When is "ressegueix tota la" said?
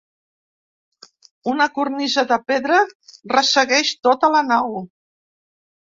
3.37-4.47